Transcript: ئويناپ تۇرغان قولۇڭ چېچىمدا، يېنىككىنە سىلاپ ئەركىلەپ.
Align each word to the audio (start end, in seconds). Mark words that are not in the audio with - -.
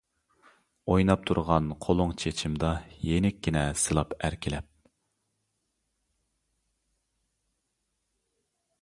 ئويناپ 0.93 1.25
تۇرغان 1.29 1.67
قولۇڭ 1.85 2.13
چېچىمدا، 2.23 2.71
يېنىككىنە 3.09 3.65
سىلاپ 3.83 4.17
ئەركىلەپ. 4.17 4.71